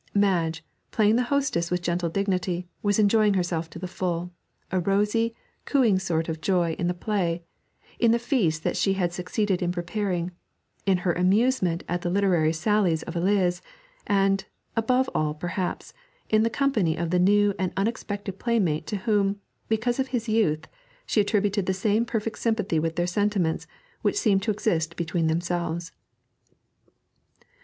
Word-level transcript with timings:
Madge, 0.15 0.63
playing 0.89 1.15
the 1.15 1.21
hostess 1.29 1.69
with 1.69 1.83
gentle 1.83 2.09
dignity, 2.09 2.67
was 2.81 2.97
enjoying 2.97 3.35
herself 3.35 3.69
to 3.69 3.77
the 3.77 3.87
full, 3.87 4.31
a 4.71 4.79
rosy, 4.79 5.35
cooing 5.65 5.99
sort 5.99 6.27
of 6.27 6.41
joy 6.41 6.73
in 6.79 6.87
the 6.87 6.93
play, 6.95 7.43
in 7.99 8.09
the 8.09 8.17
feast 8.17 8.63
that 8.63 8.75
she 8.75 8.93
had 8.93 9.13
succeeded 9.13 9.61
in 9.61 9.71
preparing, 9.71 10.31
in 10.87 10.97
her 11.05 11.13
amusement 11.13 11.83
at 11.87 12.01
the 12.01 12.09
literary 12.09 12.51
sallies 12.51 13.03
of 13.03 13.15
Eliz, 13.15 13.61
and, 14.07 14.45
above 14.75 15.07
all 15.13 15.35
perhaps, 15.35 15.93
in 16.31 16.41
the 16.41 16.49
company 16.49 16.97
of 16.97 17.11
the 17.11 17.19
new 17.19 17.53
and 17.59 17.71
unexpected 17.77 18.39
playmate 18.39 18.87
to 18.87 18.95
whom, 19.05 19.39
because 19.69 19.99
of 19.99 20.07
his 20.07 20.27
youth, 20.27 20.67
she 21.05 21.21
attributed 21.21 21.67
the 21.67 21.75
same 21.75 22.05
perfect 22.05 22.39
sympathy 22.39 22.79
with 22.79 22.95
their 22.95 23.05
sentiments 23.05 23.67
which 24.01 24.17
seemed 24.17 24.41
to 24.41 24.49
exist 24.49 24.95
between 24.95 25.27
themselves. 25.27 25.91